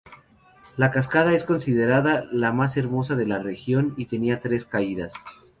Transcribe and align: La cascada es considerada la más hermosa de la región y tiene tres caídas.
La 0.77 0.89
cascada 0.89 1.31
es 1.31 1.43
considerada 1.43 2.25
la 2.31 2.51
más 2.51 2.75
hermosa 2.75 3.15
de 3.15 3.27
la 3.27 3.37
región 3.37 3.93
y 3.97 4.05
tiene 4.07 4.35
tres 4.37 4.65
caídas. 4.65 5.13